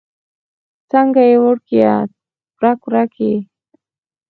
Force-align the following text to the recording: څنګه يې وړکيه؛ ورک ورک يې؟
څنګه 0.91 1.21
يې 1.29 1.35
وړکيه؛ 1.43 1.95
ورک 2.57 2.79
ورک 2.85 3.13
يې؟ 3.23 3.35